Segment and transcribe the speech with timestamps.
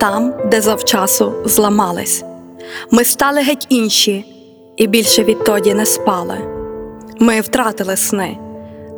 [0.00, 2.24] там, де завчасу зламались.
[2.90, 4.24] Ми стали геть інші
[4.76, 6.38] і більше відтоді не спали.
[7.18, 8.38] Ми втратили сни,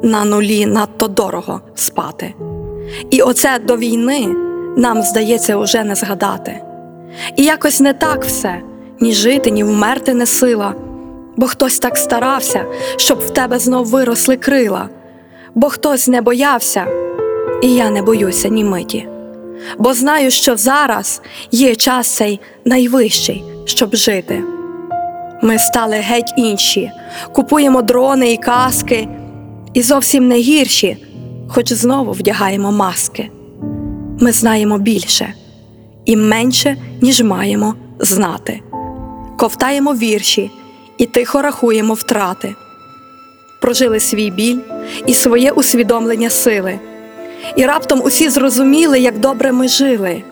[0.02, 2.34] на нулі надто дорого спати.
[3.10, 4.28] І оце до війни
[4.76, 6.62] нам здається уже не згадати.
[7.36, 8.60] І якось не так все,
[9.00, 10.74] ні жити, ні вмерти не сила,
[11.36, 12.64] бо хтось так старався,
[12.96, 14.88] щоб в тебе знов виросли крила,
[15.54, 16.86] бо хтось не боявся,
[17.62, 19.08] і я не боюся ні миті
[19.78, 24.42] бо знаю, що зараз є час цей найвищий, щоб жити.
[25.42, 26.90] Ми стали геть інші,
[27.32, 29.08] купуємо дрони і каски,
[29.74, 30.96] і зовсім не гірші,
[31.48, 33.30] хоч знову вдягаємо маски.
[34.20, 35.34] Ми знаємо більше
[36.04, 38.60] і менше, ніж маємо знати.
[39.38, 40.50] Ковтаємо вірші
[40.98, 42.54] і тихо рахуємо втрати.
[43.60, 44.58] Прожили свій біль
[45.06, 46.78] і своє усвідомлення сили.
[47.56, 50.22] І раптом усі зрозуміли, як добре ми жили.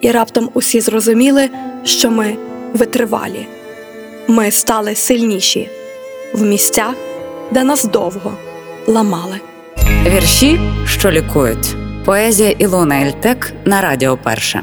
[0.00, 1.50] І раптом усі зрозуміли,
[1.84, 2.36] що ми
[2.72, 3.46] витривалі.
[4.28, 5.68] Ми стали сильніші
[6.34, 6.94] в місцях,
[7.50, 8.32] де нас довго
[8.86, 9.40] ламали.
[10.06, 11.76] Вірші, що лікують.
[12.04, 14.62] Поезія Ілона Ельтек на Радіо Перше.